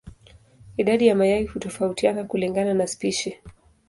[0.77, 3.37] Idadi ya mayai hutofautiana kulingana na spishi.